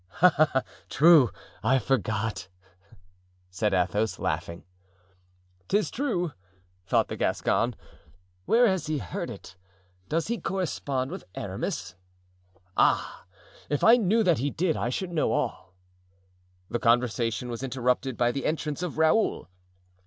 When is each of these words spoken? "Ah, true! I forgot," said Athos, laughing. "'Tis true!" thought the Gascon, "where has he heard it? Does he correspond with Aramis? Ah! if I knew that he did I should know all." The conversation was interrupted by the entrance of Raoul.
"Ah, 0.19 0.63
true! 0.89 1.29
I 1.63 1.77
forgot," 1.77 2.47
said 3.51 3.71
Athos, 3.71 4.17
laughing. 4.17 4.63
"'Tis 5.67 5.91
true!" 5.91 6.31
thought 6.87 7.07
the 7.07 7.15
Gascon, 7.15 7.75
"where 8.45 8.65
has 8.65 8.87
he 8.87 8.97
heard 8.97 9.29
it? 9.29 9.57
Does 10.09 10.25
he 10.25 10.39
correspond 10.39 11.11
with 11.11 11.25
Aramis? 11.35 11.93
Ah! 12.75 13.25
if 13.69 13.83
I 13.83 13.97
knew 13.97 14.23
that 14.23 14.39
he 14.39 14.49
did 14.49 14.75
I 14.75 14.89
should 14.89 15.11
know 15.13 15.33
all." 15.33 15.75
The 16.67 16.79
conversation 16.79 17.49
was 17.51 17.61
interrupted 17.61 18.17
by 18.17 18.31
the 18.31 18.47
entrance 18.47 18.81
of 18.81 18.97
Raoul. 18.97 19.49